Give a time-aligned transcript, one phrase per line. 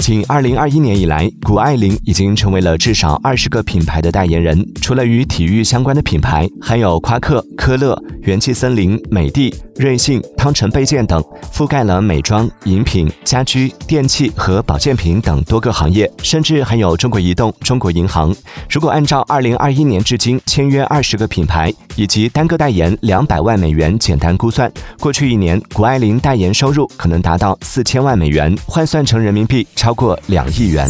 [0.00, 4.66] 仅2021年以来，谷爱凌已经成为了至少二十个品牌的代言人。
[4.80, 18.34] 除了与体育相关的品牌，还有夸克、科勒、元气森林、美的、瑞幸、汤臣倍健等，覆盖了美妆、饮品、家居、电器和保健品等多个行业，甚至还有中国移动、中国银行。
[18.70, 30.88] 如果按照2021年至今签约二十个品牌以及单个代言两百万美元简单估算，过去一年谷爱凌代言收入可能达到四千万美元，换算成人民币超超过两亿元。